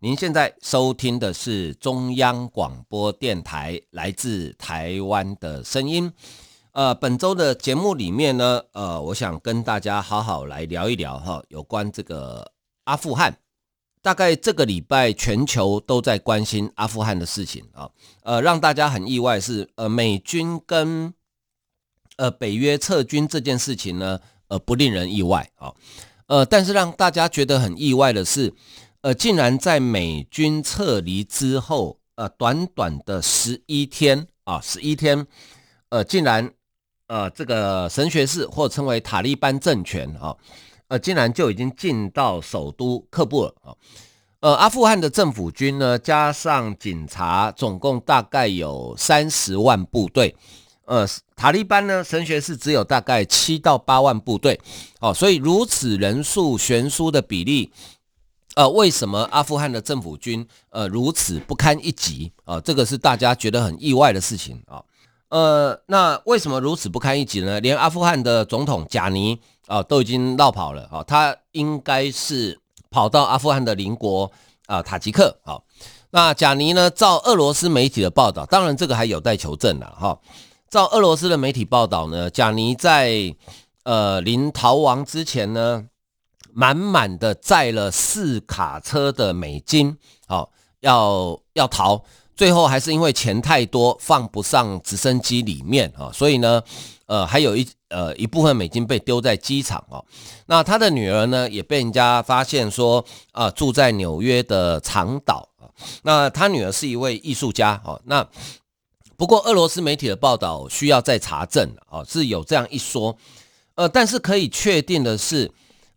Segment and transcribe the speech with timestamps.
[0.00, 6.12] 您现在收听的是中央广播电台来自台湾的声音。
[6.72, 12.52] 呃，本周的节目里面呢，呃，我想跟大家好好来聊一聊哈，有关这个
[12.84, 13.38] 阿富汗。
[14.02, 17.88] 大概这个礼拜全球都在关心阿富汗的事情啊，
[18.22, 21.14] 呃，让大家很意外是，呃，美军跟
[22.18, 25.72] 呃北约撤军这件事情呢，呃，不令人意外啊，
[26.26, 28.52] 呃，但是让大家觉得很意外的是。
[29.06, 35.24] 呃，竟然在美军撤离之后，呃，短短的十一天啊，十一天，
[35.90, 36.50] 呃，竟然，
[37.06, 40.34] 呃，这个神学士或称为塔利班政权啊，
[40.88, 43.70] 呃，竟然就已经进到首都喀布尔啊，
[44.40, 50.34] 呃，阿富汗的政府军呢，加上警察，总共大概有三十万部队，
[50.86, 54.60] 呃，塔利班呢，神学士只有大概七到八万部队，
[54.98, 57.70] 哦，所以如此人数悬殊的比例。
[58.56, 62.60] 呃，为什么阿富汗的政府军呃如此不堪一击啊，呃？
[62.62, 64.82] 这个是大家觉得很意外的事情啊。
[65.28, 67.60] 呃，那为什么如此不堪一击呢？
[67.60, 72.58] 连阿富汗的总统贾尼啊，都已经绕跑了啊，他应该是
[72.90, 74.32] 跑到阿富汗的邻国
[74.64, 75.60] 啊，塔吉克啊。
[76.08, 80.18] 那贾尼呢，照俄罗斯媒体的报道，当然这个还有待求证了哈。
[80.70, 83.36] 照俄罗斯的媒体报道呢，贾尼在
[83.82, 85.84] 呃临逃亡之前呢。
[86.58, 89.94] 满满的载了四卡车的美金，
[90.26, 92.02] 好，要要逃，
[92.34, 96.62] 最后还是因为钱太多放不上直升机里面啊，所以呢，
[97.04, 100.02] 呃，还有一呃一部分美金被丢在机场哦。
[100.46, 105.68] 那他的女儿呢，也被人家发现说啊，住在纽约的长岛啊。
[106.04, 108.00] 那他女儿是一位艺术家哦。
[108.06, 108.26] 那
[109.18, 113.14] 不过俄罗斯媒体的报道需要再查证啊，是有这样一说，
[113.74, 115.52] 呃，但是可以确定的是。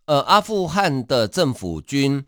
[0.09, 2.25] 呃，阿富汗的政府军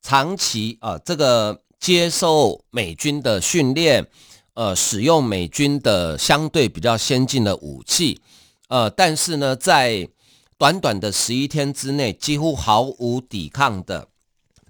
[0.00, 4.06] 长期啊、这个接受美军的训练，
[4.54, 8.22] 呃，使用美军的相对比较先进的武器，
[8.68, 10.08] 呃，但是呢，在
[10.56, 14.08] 短短的十一天之内，几乎毫无抵抗的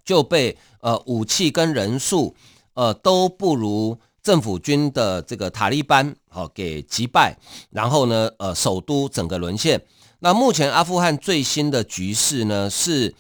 [0.05, 2.35] 就被呃武器跟人数
[2.75, 7.39] 呃都不如政府军的这个塔利班好、给击败，
[7.71, 9.81] 然后呢，呃，首都整个沦陷。
[10.23, 13.15] 那目前阿富汗最新的局势呢，是，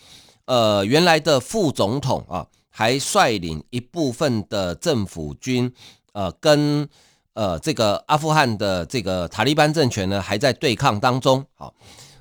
[0.45, 5.73] 呃，原来的副总统啊，还率领一部分的政府军，
[6.13, 6.87] 呃，跟
[7.33, 11.43] 呃这个阿富汗的这个塔利班政权呢，还在对抗当中。
[11.55, 11.73] 好，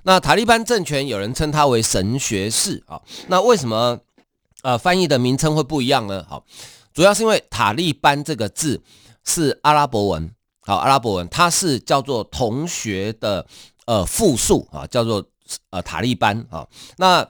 [0.04, 4.00] 那塔利班政权有人称它为神学士啊，那为什么
[4.62, 6.26] 呃翻译的名称会不一样呢？
[6.30, 6.46] 好，
[6.94, 8.82] 主要是因为塔利班这个字
[9.26, 13.46] 是阿拉伯文，好，阿拉伯文它是叫做同学的。
[13.90, 15.26] 呃，复数啊，叫做
[15.72, 16.68] 呃塔利班啊。
[16.98, 17.28] 那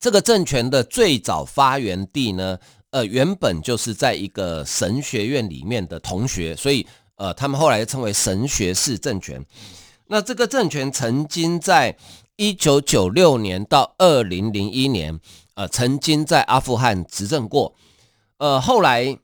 [0.00, 2.58] 这个政权的最早发源地呢，
[2.90, 9.46] 呃，原本就是在一个神学院里面的同学，所以呃，他们后来称为神学士政权。
[10.08, 11.96] 那这个政权曾经在
[12.34, 15.20] 一九九六年到二零零一年，
[15.54, 17.76] 呃，曾经在阿富汗执政过。
[18.38, 19.16] 呃，后来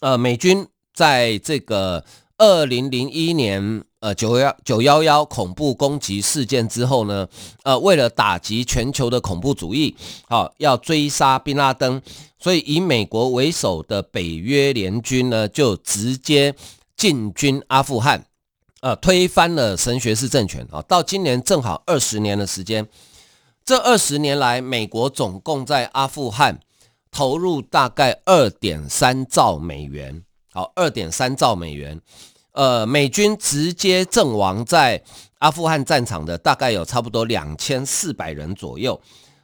[0.00, 2.04] 呃，美军在这个
[2.36, 3.82] 二零零一年。
[4.00, 7.28] 呃，九幺九幺幺恐怖攻击事件之后呢，
[7.64, 9.96] 呃，为了打击全球的恐怖主义，
[10.28, 12.00] 好、要追杀宾拉登，
[12.38, 16.54] 所以以美国为首的北约联军呢，就直接
[16.96, 18.24] 进军阿富汗，
[18.82, 22.86] 呃，推翻了神学士政权啊、到今年正好二十年的时间，
[23.64, 26.60] 这二十年来，美国总共在阿富汗
[27.10, 30.22] 投入大概二点三兆美元，
[30.52, 32.00] 好，二点三兆美元。
[32.58, 35.00] 呃，美军直接阵亡在
[35.38, 39.00] 阿富汗战场的大概有差不多两千四百人左右。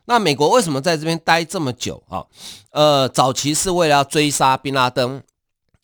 [0.06, 2.24] 那美国为什么在这边待这么久啊？
[2.72, 5.22] 呃，早期是为了要追杀宾拉登，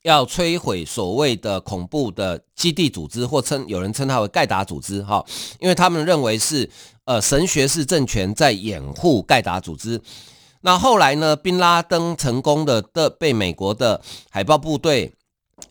[0.02, 5.24] 要摧毁所谓的恐怖的基地组织，或称有人称它为盖达组织哈，
[5.60, 6.68] 因为他们认为是
[7.04, 10.02] 呃神学式政权在掩护盖达组织。
[10.62, 15.12] 那后来呢，宾拉登成功的的被美国的海豹部队。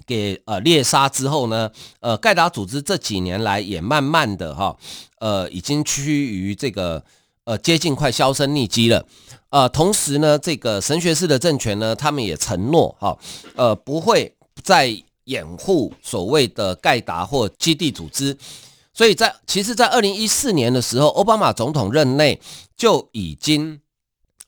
[0.05, 4.75] 给呃猎杀之后呢，呃盖达组织这几年来也慢慢的哈，
[5.19, 7.03] 呃已经趋于这个
[7.43, 9.05] 呃接近快销声匿迹了。
[9.51, 13.17] 呃，同时呢，这个神学士的政权呢，他们也承诺哈，
[13.55, 14.31] 呃，不会
[14.61, 18.37] 再掩护所谓的盖达或基地组织。
[18.93, 22.39] 所以在其实，在二零一四年的时候，奥巴马总统任内
[22.77, 23.79] 就已经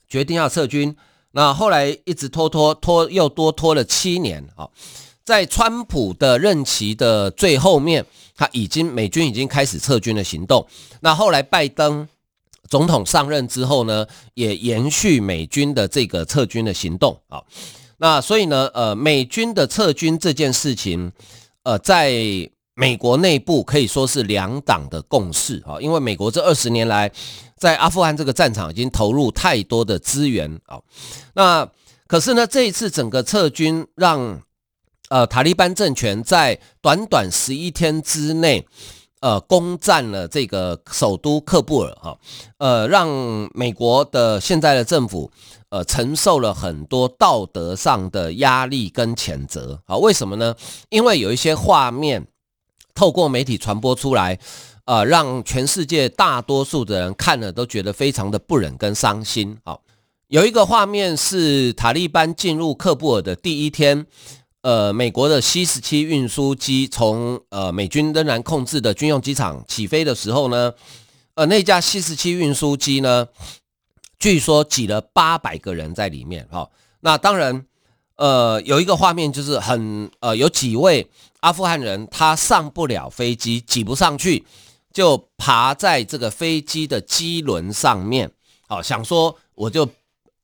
[0.07, 0.95] 决定要撤军。
[1.31, 4.69] 那后来一直拖拖拖，又多拖了七年啊。
[5.31, 8.05] 在川普的任期的最后面，
[8.35, 10.67] 他已经美军已经开始撤军的行动。
[10.99, 12.05] 那后来拜登
[12.67, 17.41] 总统上任之后呢，也延续美军的这个撤军的行动啊。
[17.95, 21.09] 那所以呢，呃，美军的撤军这件事情，
[21.63, 22.11] 呃，在
[22.73, 27.09] 美国内部可以说是两党的共识啊，因为美国这二十年来
[27.57, 30.77] 在阿富汗这个战场已经投入太多的资源啊。
[31.33, 31.65] 那
[32.05, 34.41] 可是呢，这一次整个撤军让
[35.11, 38.65] 呃塔利班政权在短短十一天之内，
[39.19, 42.17] 呃，攻占了这个首都喀布尔哈，
[42.59, 43.09] 呃，让
[43.53, 45.29] 美国的现在的政府
[45.67, 49.97] 呃承受了很多道德上的压力跟谴责啊。
[49.97, 50.55] 为什么呢？
[50.87, 52.25] 因为有一些画面。
[52.93, 54.37] 透过媒体传播出来，
[54.83, 59.57] 呃，让全世界大多数的人看了都觉得非常的不忍跟伤心。
[59.63, 59.81] 好，
[60.27, 64.05] 有一个画面是塔利班进入喀布尔的第一天，
[64.61, 70.73] 呃，美国的 C 十七运输机从呃美军仍然控制的军用机场起飞的时候呢，
[71.35, 73.27] 呃，那架 C 十七运输机呢，
[74.19, 76.47] 据说挤了八百个人在里面。
[76.51, 76.71] 好，
[77.01, 77.65] 那当然。
[78.17, 81.09] 呃，有一个画面就是很呃，有几位
[81.39, 84.45] 阿富汗人他上不了飞机，挤不上去，
[84.93, 88.31] 就爬在这个飞机的机轮上面，
[88.67, 89.89] 哦，想说我就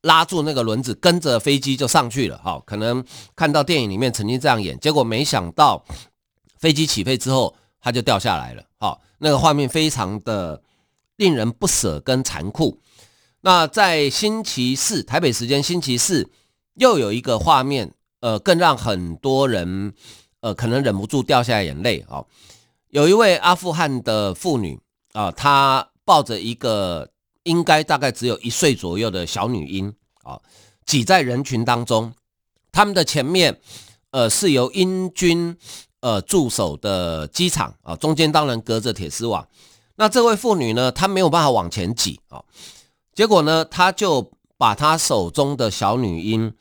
[0.08, 3.06] 拉住那个轮子，跟着飞机就上去了，好，可能
[3.36, 5.86] 看到电影里面曾经这样演，结果没想到
[6.58, 10.64] 飞机起飞之后，它就掉下来了，好，那个画面非常的
[11.18, 12.80] 令人不舍跟残酷。
[13.42, 16.32] 那在星期四，台北时间星期四。
[16.80, 19.92] 又有一个画面，呃，更让很多人，
[20.42, 22.28] 呃，可能忍不住掉下眼泪、哦。
[22.90, 24.80] 有一位阿富汗的妇女
[25.14, 27.10] 啊、她抱着一个
[27.46, 29.92] 应该大概只有一岁左右的小女婴
[30.28, 30.42] 啊、
[30.86, 32.14] 挤在人群当中。
[32.72, 33.60] 他们的前面，
[34.12, 35.58] 呃，是由英军
[36.02, 39.48] 呃驻守的机场啊、中间当然隔着铁丝网。
[39.96, 42.44] 那这位妇女呢，她没有办法往前挤啊、
[43.14, 44.32] 结果呢，她就。
[44.60, 46.52] 把她手中的小女婴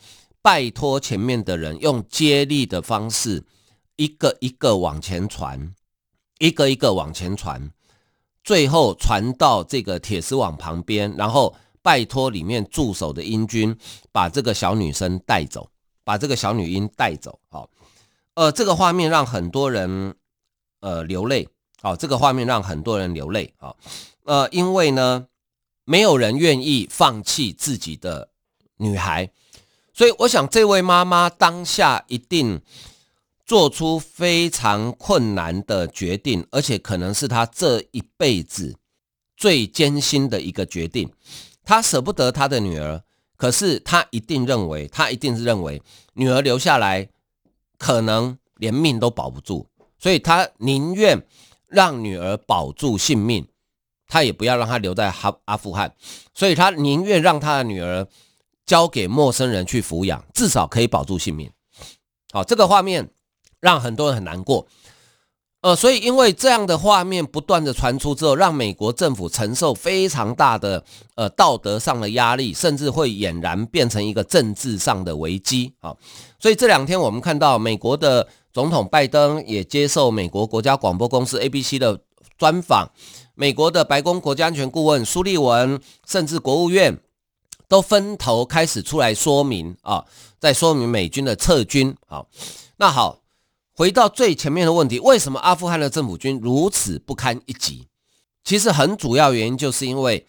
[0.43, 3.43] 拜托前面的人用接力的方式，
[3.97, 5.75] 一个一个往前传，
[6.39, 7.71] 一个一个往前传，
[8.45, 11.55] 最后传到这个铁丝网旁边，然后
[11.87, 13.79] 拜托里面驻守的英军
[14.11, 15.71] 把这个小女生带走，
[16.03, 17.39] 把这个小女婴带走。
[17.49, 17.71] 好，
[18.35, 20.17] 呃，这个画面让很多人
[20.81, 21.49] 呃流泪。
[21.81, 23.55] 好，这个画面让很多人流泪。
[23.59, 23.77] 好，
[24.25, 25.29] 呃，因为呢。
[25.89, 28.31] 没有人愿意放弃自己的
[28.79, 29.31] 女孩，
[29.95, 32.61] 所以我想这位妈妈当下一定
[33.45, 38.77] 做出非常困难的决定，而且可能是她这一辈子
[39.37, 41.09] 最艰辛的一个决定。
[41.67, 43.03] 他舍不得他的女儿，
[43.37, 45.83] 可是他一定认为，他一定是认为
[46.15, 47.11] 女儿留下来
[47.77, 49.67] 可能连命都保不住，
[49.99, 51.27] 所以他宁愿
[51.67, 53.47] 让女儿保住性命。
[54.09, 55.93] 他也不要让他留在哈阿富汗，
[56.33, 58.07] 所以他宁愿让他的女儿
[58.65, 61.51] 交给陌生人去抚养，至少可以保住性命。
[62.31, 63.11] 好，这个画面
[63.59, 64.69] 让很多人很难过。
[65.67, 70.85] 呃，所以因为这样的画面不断的传出之后，让美国政府承受非常大的
[71.17, 75.73] 呃道德上的压力，甚至会俨然变成一个政治上的危机。
[75.81, 75.93] 啊，
[76.39, 81.99] 所以这两天我们看到美国的总统拜登也接受美国国家广播公司 ABC 的
[82.39, 82.89] 专访。
[83.35, 86.97] 美国的白宫国家安全顾问苏利文，甚至国务院
[87.67, 90.05] 都分头开始出来说明啊，
[90.39, 91.93] 在说明美军的撤军。
[92.07, 92.29] 好，
[92.77, 93.19] 那好，
[93.77, 97.87] 回到最前面的问题，为什么阿富汗的政府军如此不堪一击？
[98.43, 100.27] 其实很主要原因就是因为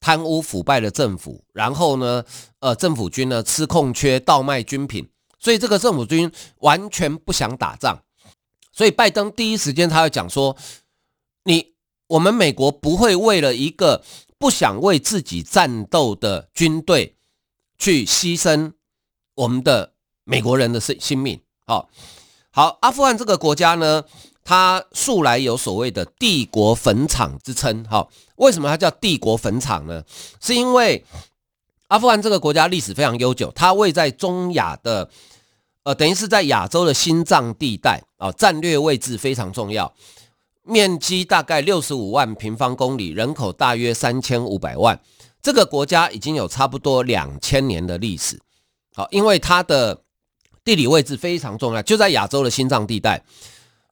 [0.00, 2.24] 贪污腐败的政府，然后呢，
[2.60, 8.02] 呃，政府军呢吃空缺，倒卖军品，所以这个政府军完全不想打仗。
[8.72, 10.56] 所以拜登第一时间他要讲说，
[11.44, 11.76] 你。
[12.08, 14.04] 我们美国不会为了一个
[14.38, 17.16] 不想为自己战斗的军队
[17.78, 18.74] 去牺牲
[19.34, 21.40] 我们的美国人的生性命。
[21.66, 21.90] 好，
[22.56, 24.02] 好，阿富汗这个国家呢，
[24.42, 27.84] 它素来有所谓的帝国坟场之称。
[27.84, 30.02] 好，为什么它叫帝国坟场呢？
[30.40, 31.04] 是因为
[31.88, 35.10] 阿富汗这个国家历史非常悠久，它位在中亚的，
[35.82, 39.92] 呃，等于是在亚洲的心脏地带啊，战略位置非常重要。
[40.62, 44.98] 面积大概六十五万平方公里，人口大约三千五百万。
[45.42, 48.40] 这个国家已经有差不多两千年的历史。
[48.94, 50.04] 好，因为它的
[50.66, 53.22] 地理位置非常重要，就在亚洲的心脏地带，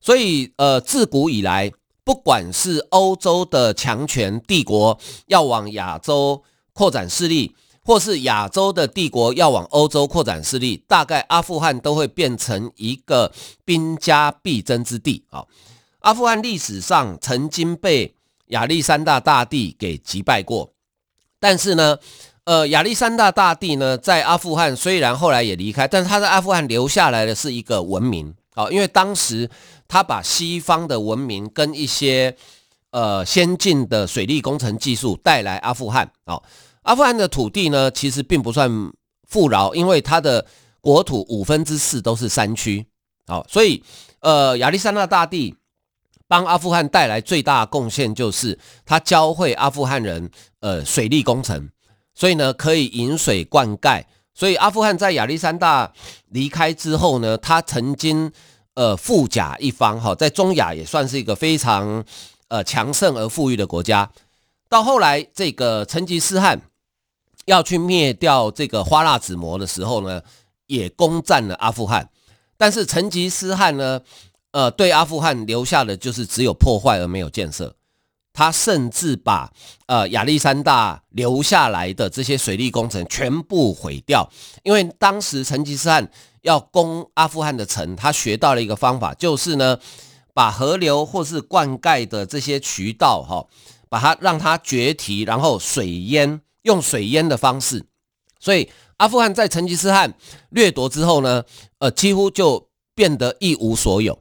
[0.00, 1.70] 所以呃，自古以来，
[2.02, 7.54] 不管是欧洲的强权帝国要往亚洲扩展势力，
[7.84, 13.32] 或是亚洲的帝国要往欧洲扩展势力，大概阿富汗都会变成一个
[13.64, 15.22] 兵家必争之地。
[15.30, 15.46] 好，
[16.00, 18.12] 阿富汗历史上曾经被
[18.48, 20.72] 亚历山大大帝给击败过，
[21.38, 21.96] 但是呢，
[22.44, 29.48] 呃，亚历山大大帝呢，在阿富汗虽然后来也离开，但是他在阿富汗留下来的是一个文明，好，因为当时
[29.88, 32.36] 他把西方的文明跟一些
[32.90, 36.42] 呃先进的水利工程技术带来阿富汗，好，
[36.82, 38.70] 阿富汗的土地呢，其实并不算
[39.26, 40.44] 富饶，因为它的
[40.82, 42.84] 国土五分之四都是山区，
[43.26, 43.82] 好，所以
[44.20, 45.56] 呃，亚历山大大帝
[46.28, 51.70] 帮阿富汗带来最大贡献就是他教会阿富汗人呃水利工程。
[52.14, 54.04] 所以呢，可以引水灌溉。
[54.32, 55.92] 所以阿富汗在亚历山大
[56.30, 58.30] 离开之后呢，他曾经
[58.74, 62.04] 呃富甲一方哈，在中亚也算是一个非常
[62.48, 64.10] 呃强盛而富裕的国家。
[64.68, 66.60] 到后来，这个成吉思汗
[67.44, 70.20] 要去灭掉这个花剌子模的时候呢，
[70.66, 72.08] 也攻占了阿富汗。
[72.56, 74.00] 但是成吉思汗呢，
[74.50, 77.76] 呃，对阿富汗留下的就是只有破坏而没有建设。
[78.34, 79.50] 他甚至把
[79.86, 84.28] 呃亚历山大留下来的这些水利工程全部毁掉，
[84.64, 86.10] 因为当时成吉思汗
[86.42, 89.78] 要攻阿富汗的城，他学到了一个方法，就是呢
[90.34, 93.46] 把河流或是灌溉的这些渠道哈，
[93.88, 97.86] 把它让它决堤，然后水淹，用水淹的方式。
[98.40, 100.12] 所以阿富汗在成吉思汗
[100.50, 101.44] 掠夺之后呢，
[101.78, 104.18] 呃几乎就变得一无所有。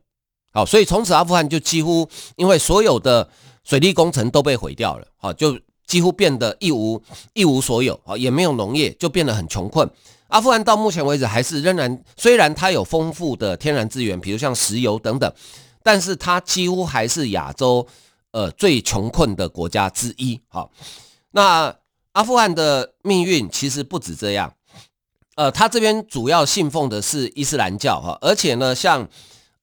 [0.54, 3.28] 好，所以从此阿富汗就几乎因为所有的。
[3.64, 7.02] 水利工程都被毁掉了，好，就几乎变得一无
[7.34, 9.90] 一无所有，啊，也没有农业，就变得很穷困。
[10.28, 15.34] 阿富汗到目前为止还是仍然，虽然它有丰富的天然资源，比如像石油等等，
[15.82, 17.88] 但是它几乎还是亚洲
[18.32, 20.42] 呃最穷困的国家之一。
[20.48, 20.72] 好，
[21.32, 21.74] 那
[22.14, 24.54] 阿富汗的命运其实不止这样，
[25.36, 29.08] 呃，他这边主要信奉的是伊斯兰教，哈，而且呢，像。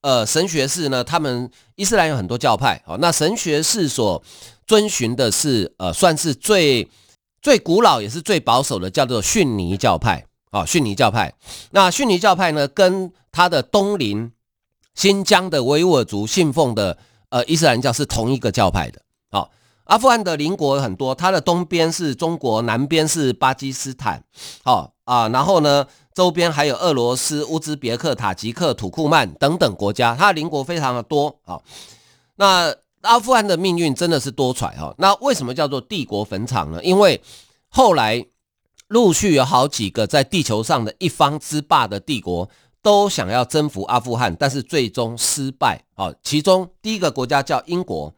[0.01, 4.21] 呃，神学士呢，他们伊斯兰有很多教派，好，那神学士所
[4.65, 6.89] 遵循的是呃，算是最
[7.41, 11.33] 最古老也是最保守的，叫做逊尼教派，啊，逊尼教派。
[11.71, 14.31] 那逊尼教派呢，跟他的东邻
[14.95, 16.97] 新疆的维吾尔族信奉的
[17.29, 19.01] 呃伊斯兰教是同一个教派的。
[19.29, 19.51] 好，
[19.83, 24.23] 阿富汗的邻国很多，它的东边是中国，南边是巴基斯坦，
[24.63, 31.61] 好啊，然后呢，周边还有俄罗斯、乌兹别克、塔吉克、土库曼等等国家，它的邻国非常的多啊。
[32.35, 34.93] 那阿富汗的命运真的是多舛哈。
[34.97, 36.83] 那为什么叫做帝国坟场呢？
[36.83, 37.21] 因为
[37.69, 38.25] 后来
[38.87, 42.49] 陆续有好几个在地球上的一方之霸的帝国
[42.81, 46.13] 都想要征服阿富汗，但是最终失败啊。
[46.21, 48.13] 其中第一个国家叫英国，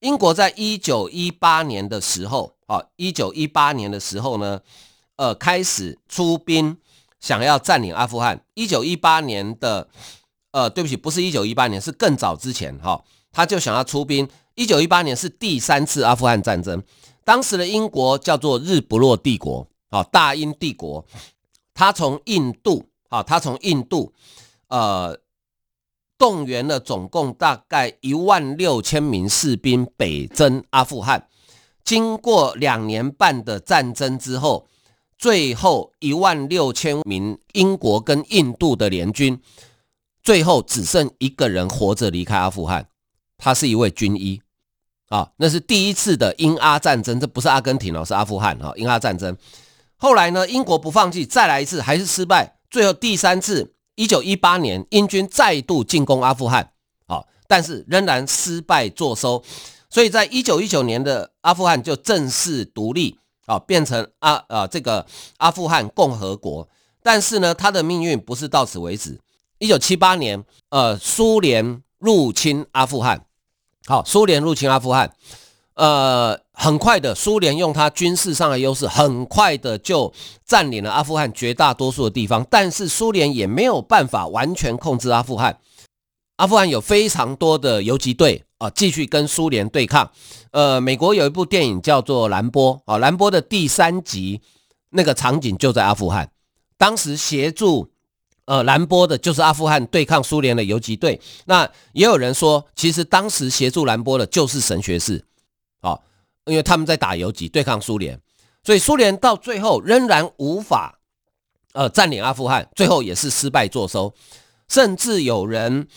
[0.00, 4.60] 英国在一九一八年的时候啊，一九一八年的时候呢，
[5.14, 6.76] 呃，开始出兵。
[7.20, 9.88] 想要占领阿富汗，一九一八年的，
[10.52, 14.28] 呃，对不起，不是一九一八年，是更早之前哈、哦，他就想要出兵。
[14.54, 16.82] 一九一八年是第三次阿富汗战争，
[17.24, 21.04] 当时的英国叫做日不落帝国，啊、哦，大英帝国，
[21.74, 24.12] 他从印度，啊、哦，他从印度，
[24.68, 25.18] 呃，
[26.16, 31.28] 动员了总共大概一万六千名士兵北征阿富汗，
[31.84, 34.68] 经过两年半的战争之后。
[35.18, 39.40] 最后一万六千名英国跟印度的联军，
[40.22, 42.88] 最后只剩一个人活着离开阿富汗，
[43.36, 44.40] 他是一位军医，
[45.08, 49.36] 啊，那是第一次的英阿战争，这不是阿根廷哦，是阿富汗啊，英阿战争。
[49.96, 56.70] 后来呢，英国不放弃，再来一次还是失败，最后第三次，一九一八年，英军再度进攻阿富汗，
[57.08, 59.42] 啊，但是仍然失败作收，
[59.90, 63.18] 所以在一九一九年的阿富汗就正式独立。
[63.48, 65.04] 啊，变成阿啊这个
[65.38, 66.68] 阿富汗共和国，
[67.02, 69.18] 但是呢，他的命运不是到此为止。
[69.58, 73.24] 一九七八年，呃，苏联入侵阿富汗，
[73.86, 75.10] 好，苏联入侵阿富汗，
[75.74, 80.12] 呃，很快的，苏联用他军事上的优势，很快的就
[80.44, 85.58] 占领了阿富汗绝大多数的地方，但是苏联也没有办法完全控制阿富汗。
[86.38, 90.08] 阿富汗有非常多的游击队啊，继续跟苏联对抗。
[90.52, 94.40] 呃，美国有一部电影叫做《蓝波》啊，《蓝波》的第三集
[94.90, 96.30] 那个场景就在阿富汗。
[96.76, 97.90] 当时协助
[98.44, 101.20] 呃蓝波的就是阿富汗对抗苏联的游击队。
[101.46, 105.24] 那也有人说，其实当时协助蓝波的就是神学士
[105.80, 105.98] 啊，
[106.44, 108.20] 因为他们在打游击对抗苏联。
[108.62, 111.00] 所以苏联到最后仍然无法
[111.72, 114.14] 呃占领阿富汗，最后也是失败作收，
[114.68, 115.88] 甚至有人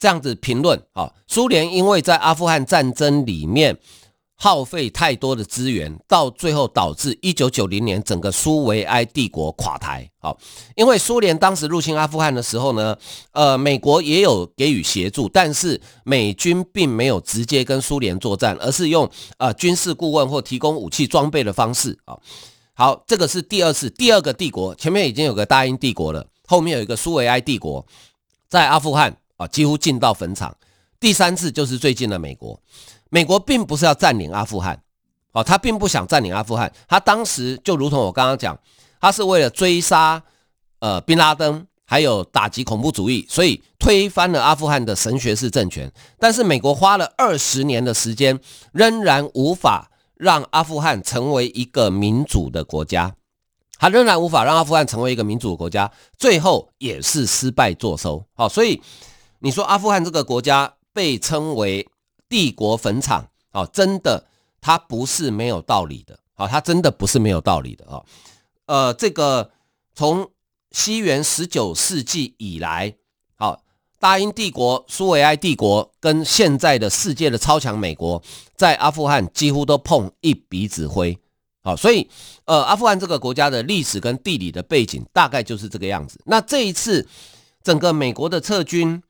[0.00, 3.78] 这样子评论啊，苏联因为在阿富汗战争里面。
[4.42, 10.10] 耗费太多的资源，到最后导致一九九零年整个苏维埃帝国垮台。
[10.18, 10.38] 好，
[10.76, 12.96] 因为苏联当时入侵阿富汗的时候呢，
[13.32, 21.98] 呃，美国也有给予协助，但是美军并没有直接跟苏联作战，而是用呃军事顾问或提供武器装备的方式。
[22.06, 22.16] 啊，
[22.72, 27.84] 好，这个是第二次第二个帝国，前面已经有个大英帝国了，后面有一个苏维埃帝国，
[28.48, 30.54] 在阿富汗啊几乎进到坟场。
[31.00, 32.60] 第三次就是最近的美国。
[33.08, 34.80] 美国并不是要占领阿富汗，
[35.32, 38.56] 哦，他并不想占领阿富汗，他当时就如同我刚刚讲，
[39.00, 40.22] 他是为了追杀
[40.80, 45.90] 呃宾拉登，还有打击恐怖主义，所以推翻了阿富汗的神学式政权。
[46.18, 48.38] 但是美国花了二十年的时间，
[48.72, 53.14] 仍然无法让阿富汗成为一个民主的国家，
[53.78, 58.24] 他仍然无法让阿富汗成为一个民主的国家，最后也是失败作收。
[58.34, 58.80] 好，所以
[59.40, 61.88] 你说阿富汗这个国家被称为。
[62.30, 64.24] 帝国坟场哦，真的，
[64.60, 68.00] 它不是没有道理的，好，它真的不是没有道理的啊。
[68.66, 69.50] 呃，这个
[69.96, 70.30] 从
[70.70, 72.94] 西元十九世纪以来，
[73.34, 73.64] 好，
[73.98, 78.22] 大英帝国、苏维埃帝国跟现在的世界的超强美国，
[78.54, 81.18] 在阿富汗几乎都碰一鼻子灰，
[81.64, 82.08] 好，所以
[82.44, 86.20] 呃，阿富汗这个国家的历史跟地理的背景大概就是这个样子。
[86.26, 87.08] 那这一次
[87.64, 89.02] 整个美国的撤军。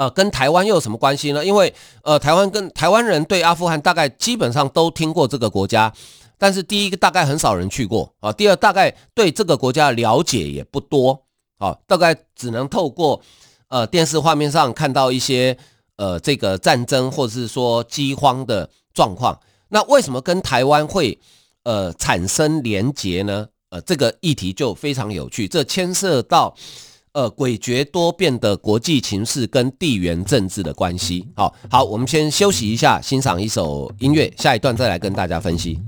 [0.00, 1.44] 呃，跟台湾又有什么关系呢？
[1.44, 5.92] 因为呃，台湾跟台湾人对阿富汗大概基本上都听过这个国家，
[6.38, 11.22] 但是第一个大概很少人去过啊，第二大概对这个国家了解也不多
[11.58, 13.20] 啊，大概只能透过
[13.68, 15.54] 呃电视画面上看到一些
[15.96, 19.38] 呃这个战争或者是说饥荒的状况。
[19.68, 21.18] 那为什么跟台湾会
[21.64, 23.46] 呃产生连结呢？
[23.68, 26.56] 呃，这个议题就非常有趣，这牵涉到。
[27.12, 31.26] 呃，诡谲多变的国际情势跟地缘政治的关系。
[31.34, 35.80] 好，好，我们先休息一下，欣赏一首音乐，下一段再来跟大家分析。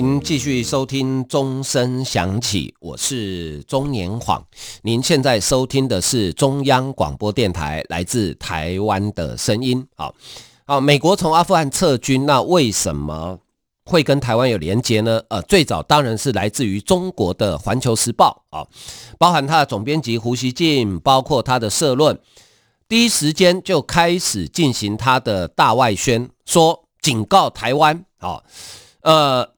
[0.00, 4.42] 迎继续收听钟声响起，我是钟年晃。
[4.80, 9.86] 您现在收听的是中央广播电台来自台湾的声音。
[9.94, 10.14] 好，
[10.64, 13.38] 好，美国从阿富汗撤军，那为什么
[13.84, 15.20] 会跟台湾有连接呢？
[15.28, 18.66] 呃，最早当然是来自于中国的《环球时报》啊，
[19.18, 22.18] 包含他的总编辑胡锡进，包括他的社论，
[22.88, 28.42] 第一时间就开始进行他的大外宣，说警告台湾，啊，
[29.02, 29.50] 呃。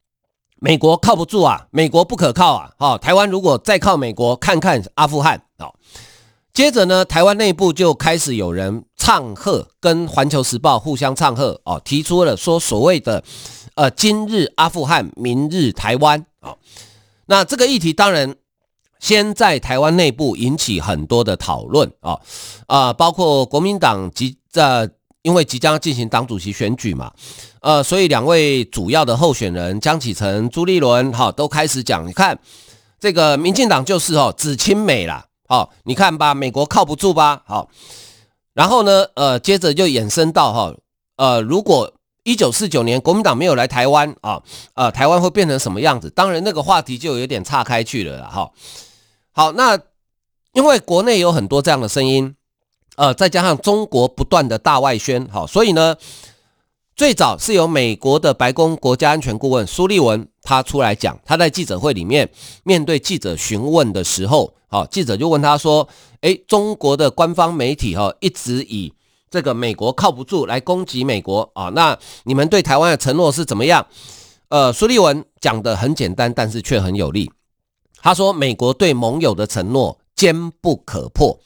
[0.65, 2.71] 美国靠不住啊，美国不可靠啊！
[2.79, 5.43] 好，台湾如果再靠美国，看看阿富汗。
[5.59, 5.75] 好，
[6.55, 13.25] 接着呢，台湾内部就开始有人唱和，跟《环球时报》互相唱和哦，提出了说所谓的
[13.75, 16.25] 呃，今日阿富汗，明日台湾。
[16.41, 16.57] 好，
[17.27, 18.37] 那这个议题当然
[19.01, 22.21] 先在台湾内部引起很多的讨论啊
[22.69, 24.89] 啊，包括国民党及在。
[25.23, 27.13] 因为即将进行党主席选举嘛，
[27.61, 32.37] 呃，所以两位主要的候选人江启臣、朱立伦，哈，都开始讲，你看
[32.99, 37.69] 这个民进党就是哦，只亲美啦，好，你看吧，美国靠不住吧，好，
[38.53, 40.75] 然后呢，呃，接着就衍生到哈，
[41.17, 44.43] 呃，如果一九四九年国民党没有来台湾啊，
[44.75, 46.11] 呃，台湾会变成什么样子？
[46.11, 48.51] 当然那个话题就有点岔开去了啦，哈，
[49.31, 49.79] 好，那
[50.53, 52.35] 因为国内有很多这样的声音。
[52.97, 55.97] 呃，再加上中国不断的大外宣，好，所以呢，
[56.95, 62.29] 最早是由美国的白宫国家安全顾问苏利文他出来讲，他在记者会里面
[62.65, 65.89] 面对记者询问的时候，好，记者就问他说
[66.21, 68.93] ：“诶，中国的官方媒体哈一直以
[69.31, 73.87] 这个美国靠不住来攻击美国啊，那你们对台湾的承诺是怎么样？”
[74.51, 77.33] 呃，苏利文讲得很简单，但是却很有力。
[78.03, 81.39] 他说：“美国对盟友的承诺坚不可破，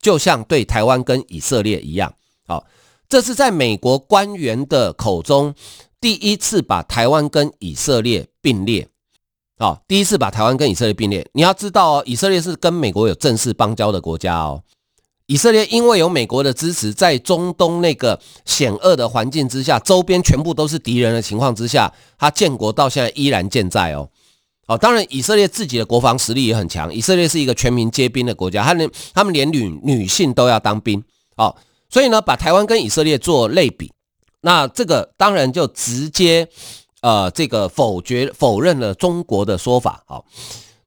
[0.00, 2.14] 就像对台湾跟以色列一样。”
[2.46, 2.66] 好。
[3.10, 5.54] 这是在美国官员的口中
[5.98, 8.86] 第一次把台湾跟以色列并列，
[9.58, 11.26] 好，第一次把台湾跟以色列并列。
[11.32, 14.62] 你要知道哦，以色列是跟美国有正式邦交的国家哦。
[15.24, 24.10] 以色列因为有美国的支持，在中东那个险恶的环境之下，周边全部都是敌人的情况之下，他建国到现在依然健在哦。
[24.68, 31.02] 哦，当然以色列自己的国防实力也很强，以色列是一个全民皆兵的国家，他连他们连女女性都要当兵，
[31.36, 31.56] 哦。
[31.90, 33.90] 所以呢，把台湾跟以色列做类比，
[34.42, 36.46] 那这个当然就直接，
[37.00, 40.04] 呃，这个否决否认了中国的说法。
[40.06, 40.26] 好，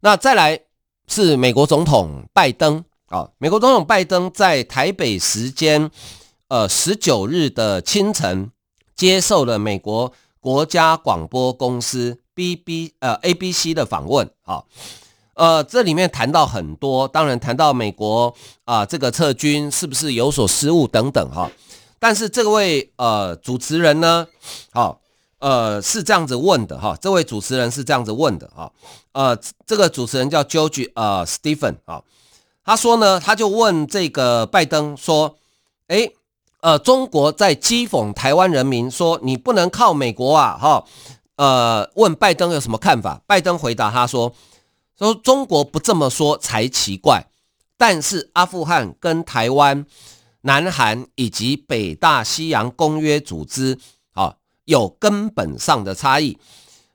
[0.01, 0.59] 那再来
[1.07, 5.89] 是美国总统拜登啊，美国总统拜登在台北时间
[6.49, 8.51] 呃十九日的清晨
[8.95, 14.63] 接受了美国国家广播公司 B B 呃 A B C 的访问啊。
[15.35, 21.49] 呃，这里面谈到很多，当然谈到美国啊、呃，这个撤军是不是有所失误等等哈。
[21.99, 24.27] 但是这位呃主持人呢，
[24.71, 24.99] 好，
[25.39, 26.97] 呃是这样子问的哈。
[27.01, 28.71] 这位主持人是这样子问的哈。
[29.13, 32.03] 呃，这个主持人叫 George 呃 Stephen 啊，
[32.63, 35.37] 他说呢，他就问这个拜登说，
[35.87, 36.13] 诶，
[36.61, 40.83] 呃，中国在讥讽台湾人民说你不能靠美国啊哈。
[41.35, 43.21] 呃，问拜登有什么看法？
[43.27, 44.33] 拜登回答他说。
[44.97, 47.25] 说中国不这么说才奇怪，
[47.75, 49.83] 但是阿富汗跟台湾、
[50.41, 53.79] 南韩以及北大西洋公约组织
[54.13, 56.37] 啊有根本上的差异。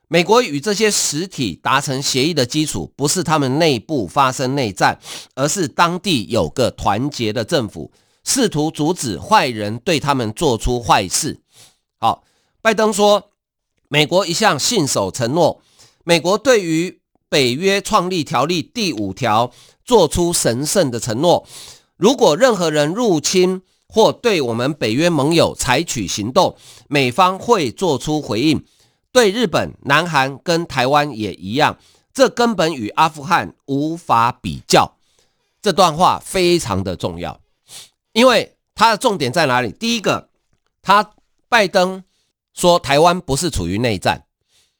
[0.07, 4.97] 美国与这些实体达成协议的基础，不是他们内部发生内战，
[5.35, 7.91] 而是当地有个团结的政府，
[8.27, 11.39] 试图阻止坏人对他们做出坏事。
[11.97, 12.25] 好，
[12.61, 13.31] 拜登说，
[13.87, 15.61] 美国一向信守承诺，
[16.03, 19.49] 美国对于北约创立条例第五条
[19.85, 21.47] 做出神圣的承诺：
[21.95, 26.57] 如果任何人入侵或对我们北约盟友采取行动，
[26.89, 28.65] 美方会做出回应。
[29.13, 31.77] 对日本、南韩跟台湾也一样，
[32.13, 34.97] 这根本与阿富汗无法比较。
[35.61, 37.39] 这段话非常的重要，
[38.17, 39.71] 因为它的重点在哪里？
[39.71, 40.29] 第一个，
[40.81, 41.11] 他
[41.47, 42.03] 拜登
[42.51, 44.23] 说台湾不是处于内战。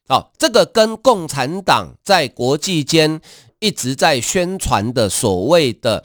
[0.08, 3.22] 好，这个跟共产党在国际间
[3.60, 6.04] 一直在宣传的所谓的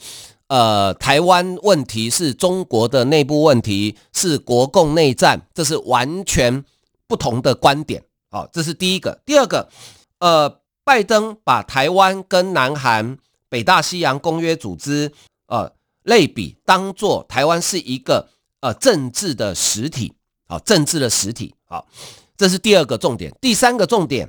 [0.48, 6.62] 呃台湾问题是中国的内部问题，是国共内战，这是完全
[7.06, 8.04] 不同的观点。
[8.30, 9.18] 好，这是第一个。
[9.24, 9.70] 第二个，
[10.18, 13.16] 呃，拜登把台湾跟南韩、
[13.48, 15.10] 北大西洋公约组织
[15.46, 18.28] 呃类比，当作台湾是一个
[18.60, 20.12] 呃政治的实体。
[20.46, 21.54] 好，政治的实体。
[21.66, 21.86] 好。
[22.34, 24.28] 这是第二个重点，第三个重点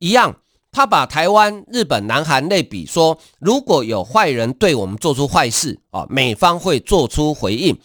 [0.00, 0.34] 一样，
[0.72, 7.78] 他把台湾、日本、南韩类比说，如果有坏人对我们做出坏事啊，美方会做出回应。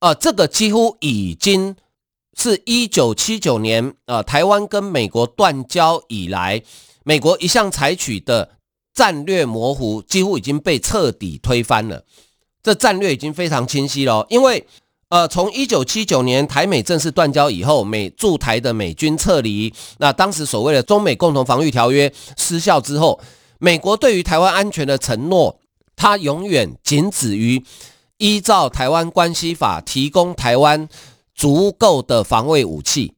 [0.00, 1.74] 呃，这个几乎已经
[2.36, 6.60] 是一九七九年呃台湾跟美国断交以来，
[7.04, 8.50] 美国一向采取的
[8.92, 12.04] 战略模糊，几乎已经被彻底推翻了。
[12.62, 14.66] 这战略已经非常清晰了，因为。
[15.10, 23.18] 呃，从一九七九年台美正式断交以后，美驻台的美军撤离，那当时所谓的中美共同防御条约失效之后，
[23.58, 25.58] 美国对于台湾安全的承诺，
[25.96, 27.64] 它永远仅止于
[28.18, 30.86] 依照台湾关系法提供台湾
[31.34, 33.14] 足够的防卫武器。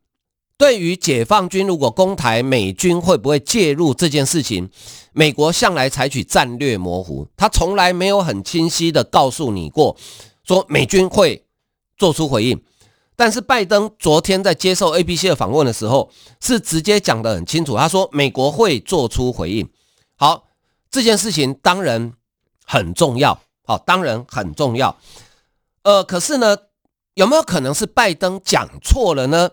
[0.61, 4.69] 对于解放军如果攻台，美军会不会介入这件事情，
[5.15, 9.97] 美国向来采取战略模糊，他从来没有很清晰的告诉你过，
[10.45, 11.47] 说美军会。
[11.97, 12.63] 做出回应，
[13.15, 17.77] 但是拜登昨天在接受 ABC 的访问的时候，是直接讲得很清楚。
[17.77, 19.69] 他说美国会做出回应。
[20.17, 20.49] 好，
[20.91, 22.15] 这件事情当然
[22.65, 23.39] 很重要。
[23.67, 24.97] 好，当然很重要。
[25.83, 26.57] 呃，可是呢，
[27.13, 29.51] 有没有可能是拜登讲错了呢？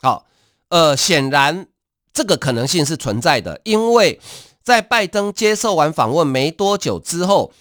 [0.00, 0.24] 好，
[0.70, 1.66] 呃，显然
[2.12, 4.18] 这个可能性是存在的，因为
[4.62, 7.52] 在拜登接受完访问没多久之后，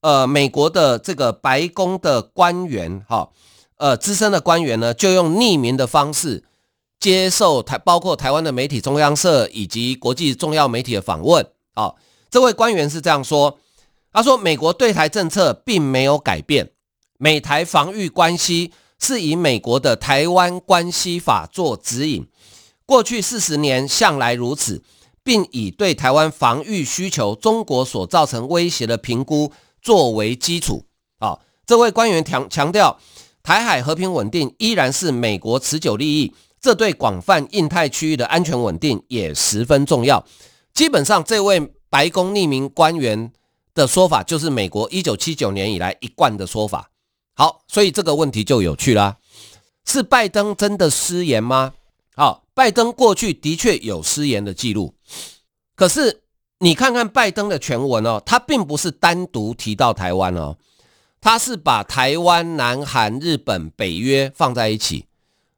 [0.00, 3.30] 呃，美国的这个白宫的官员，哈。
[3.76, 6.44] 呃，资深的官员呢，就用匿名的方式
[7.00, 11.44] 接受台，包括台湾的媒体中央社以及国际重要媒体的访问。
[11.74, 11.92] 啊、
[12.30, 13.58] 这位官员是这样说：
[14.12, 16.70] 他说，美国对台政策并没有改变，
[17.18, 22.24] 美台防御关系是以美国的《台湾关系法》做指引，
[22.86, 24.82] 过去四十年向来如此，
[25.22, 30.84] 并以对台湾防御需求、中国所造成威胁的评估作为基础。
[31.18, 32.98] 啊，这位官员强强调，
[33.42, 40.24] 台海和平稳定依然是美国持久利益，这对广泛印太区域的安全稳定也十分重要。
[40.74, 43.32] 基本上，这位白宫匿名官员
[43.74, 46.90] 的说法就是美国一九七九年以来一贯的说法。
[47.34, 49.16] 好，所以这个问题就有趣啦，
[49.86, 51.72] 是拜登真的失言吗？
[52.16, 54.94] 好，拜登过去的确有失言的记录，
[55.74, 56.22] 可是
[56.60, 60.56] 你看看拜登的全文哦，他并不是单独提到台湾哦。
[61.20, 65.06] 他是把台湾、南韩、日本、北约放在一起。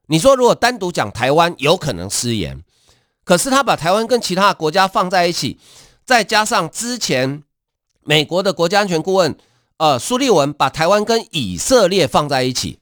[0.06, 2.62] 你说如果单独讲台湾，有可能失言。
[3.24, 5.58] 可是他把台湾跟其他国家放在一起，
[6.04, 7.42] 再加上之前
[8.04, 9.36] 美国的国家安全顾问
[9.78, 12.78] 呃苏利文把台湾跟以色列放在一起。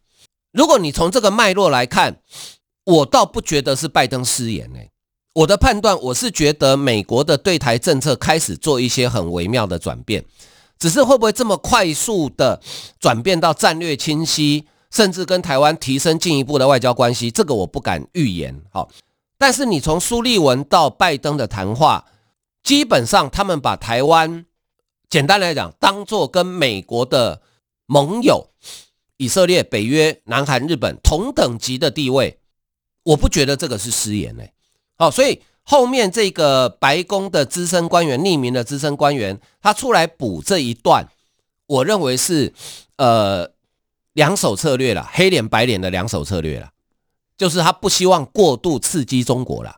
[0.52, 2.20] 如果你从这个脉络来看，
[2.84, 4.78] 我倒不觉得是拜登失言呢。
[5.32, 10.24] 我的判断，我是觉得美国的对台政策开始做一些很微妙的转变。
[10.78, 12.60] 只是会不会这么快速的
[13.00, 17.30] 转变到战略清晰，甚至跟台湾提升进一步的外交关系？
[17.30, 18.60] 这个我不敢预言。
[18.70, 18.90] 好，
[19.38, 22.04] 但是你从苏利文到拜登的谈话，
[22.62, 24.44] 基本上他们把台湾，
[25.08, 27.40] 简单来讲，当做跟美国的
[27.86, 28.50] 盟友
[29.16, 32.38] 以色列、北约、南韩、日本同等级的地位，
[33.04, 34.52] 我不觉得这个是失言嘞。
[34.96, 35.40] 好，所以。
[35.66, 41.08] 后面这个白宫的资深官员，匿名的资深官员，他出来补这一段，
[41.64, 42.52] 我认为是
[42.98, 43.50] 呃
[44.12, 46.68] 两手策略了，黑脸白脸的两手策略了，
[47.38, 49.76] 就是他不希望过度刺激中国了。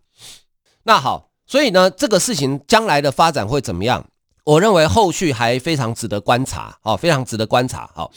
[0.83, 4.05] 那好，所以呢，这个事情将来的发展会怎么样？
[4.43, 7.89] 我认为后续还非常值得观察，哦，非常值得观察。
[7.95, 8.11] 好，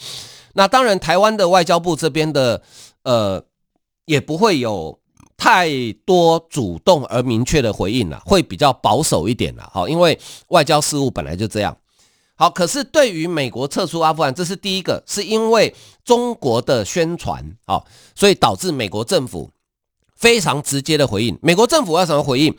[0.54, 2.60] 那当然，台湾的外交部这边的
[3.04, 3.44] 呃
[4.06, 4.98] 也不会有。
[5.40, 5.70] 太
[6.04, 9.70] 多主动而明确的回应了，会比较保守一点了。
[9.72, 11.74] 好，因为外交事务本来就这样。
[12.34, 15.74] 好，可是对于美国撤出阿富汗，这是第一个，是因为
[16.04, 19.48] 中国的宣传，好，所以导致美国政府
[20.14, 21.38] 非常直接的回应。
[21.40, 22.54] 美国政府要什么回应？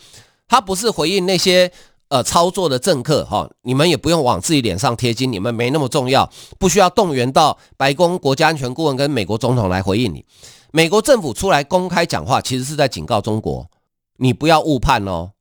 [0.48, 1.72] 他不是回应那些
[2.08, 10.26] 呃操作的政客，哈，你们也不用往自己脸上贴金，你们没那么重要，不需要动员到白宫国家安全顾问跟美国总统来回应你。
[10.74, 13.70] 美国政府出来公开讲话，其实是在警告中国，
[14.18, 15.34] 你不要误判哦，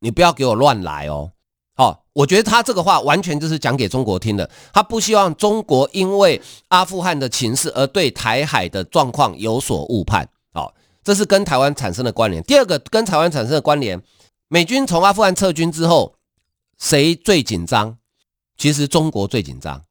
[0.00, 1.32] 你不要给我乱来哦。
[1.74, 10.26] 好，我觉得他这个话完全就是讲给中国听的，他不希望中国因为阿富汗的情势而对台海的状况有所误判。
[10.54, 10.74] 好，
[11.04, 12.42] 这是跟台湾产生的关联。
[12.42, 14.02] 第二个跟台湾产生的关联，
[14.48, 16.14] 美军从阿富汗撤军之后，
[16.78, 17.98] 谁最紧张？
[18.56, 19.84] 其实中国最紧张。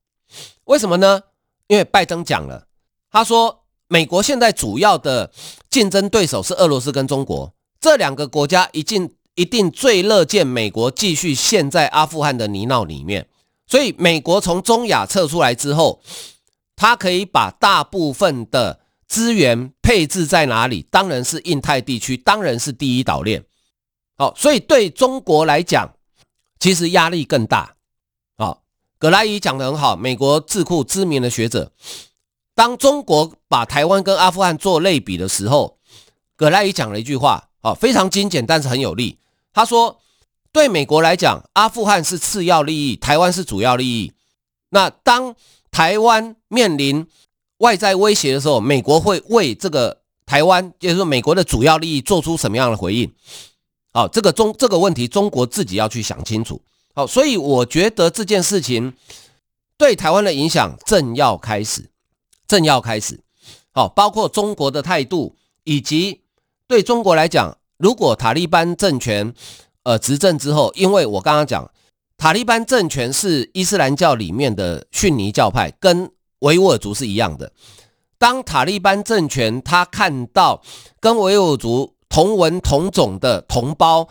[0.65, 1.21] 为什么呢？
[1.67, 2.65] 因为拜登讲了，
[3.11, 3.63] 他说。
[3.87, 5.31] 美国现在主要的
[5.69, 13.27] 竞争对手是俄罗斯跟中国，这两个国家一定一定最乐见美国继续陷在阿富汗的泥淖里面，
[13.65, 16.01] 所以美国从中亚撤出来之后，
[16.75, 20.85] 它可以把大部分的资源配置在哪里？
[20.91, 23.45] 当然是印太地区，当然是第一岛链。
[24.17, 25.93] 好，所以对中国来讲，
[26.59, 27.75] 其实压力更大。
[28.37, 28.63] 好，
[28.99, 31.71] 葛莱伊讲得很好，美国智库知名的学者。
[32.57, 35.77] 当中国把台湾跟阿富汗做类比的时候，
[36.35, 39.19] 葛莱伊讲了一句话，啊，非常精简，但是很有力。
[39.53, 39.99] 他说，
[40.51, 44.11] 对美国来讲，阿富汗是次要利益，台湾是主要利益。
[44.69, 45.35] 那当
[45.69, 47.05] 台湾面临
[47.59, 53.13] 外在威胁的时候，美国会为这个台湾，就是说美国的主要利益，做出什么样的回应？
[53.93, 56.59] 好，这个中这个问题，中国自己要去想清楚。
[56.95, 58.93] 好，所以我觉得这件事情
[59.77, 61.91] 对台湾的影响正要开始。
[62.47, 63.19] 正要开始，
[63.71, 66.21] 好，包括中国的态度，以及
[66.67, 69.33] 对中国来讲，如果塔利班政权
[69.83, 71.69] 呃执政之后，因为我刚刚讲，
[72.17, 77.51] 塔利班政权是伊斯兰教里面的逊尼教派，跟维吾尔族是一样的。
[78.17, 80.63] 当塔利班政权他看到
[80.99, 84.07] 跟维吾尔族同文同种的同胞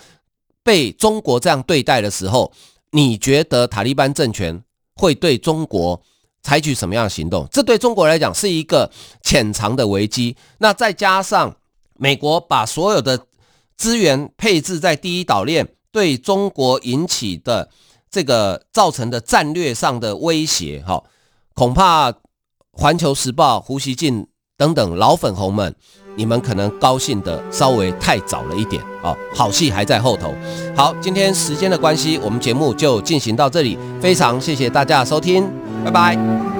[0.63, 2.53] 被中国这样对待的时候，
[2.93, 4.63] 你觉得塔利班政权
[4.95, 6.01] 会对中国
[6.47, 7.45] 采取什么样的行动？
[7.51, 8.89] 这对中国来讲是一个
[9.21, 10.37] 潜藏的危机。
[10.59, 11.57] 那再加上
[11.95, 13.27] 美国把所有的
[13.77, 17.69] 资源配置在第一岛链，对中国引起的
[18.09, 21.03] 这个造成的战略上的威胁，哈，
[21.53, 22.13] 恐怕
[22.71, 25.75] 《环球时报》、胡锡进等等老粉红们，
[26.17, 29.17] 你们可能高兴的稍微太早了一点哦。
[29.33, 30.35] 好戏还在后头。
[30.75, 33.79] 好，今天时间的关系，我们节目就进行到这里。
[34.01, 35.45] 非常谢谢大家收听。
[35.85, 36.56] 拜拜。